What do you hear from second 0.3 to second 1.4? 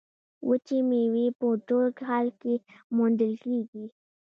وچې میوې